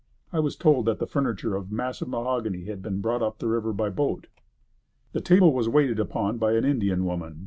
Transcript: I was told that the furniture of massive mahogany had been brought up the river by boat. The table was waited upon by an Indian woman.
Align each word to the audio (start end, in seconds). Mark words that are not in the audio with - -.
I 0.33 0.39
was 0.39 0.55
told 0.55 0.87
that 0.87 0.97
the 0.97 1.05
furniture 1.05 1.55
of 1.55 1.71
massive 1.71 2.07
mahogany 2.07 2.63
had 2.63 2.81
been 2.81 3.01
brought 3.01 3.21
up 3.21 3.37
the 3.37 3.47
river 3.47 3.71
by 3.71 3.91
boat. 3.91 4.25
The 5.11 5.21
table 5.21 5.53
was 5.53 5.69
waited 5.69 5.99
upon 5.99 6.39
by 6.39 6.53
an 6.53 6.65
Indian 6.65 7.05
woman. 7.05 7.39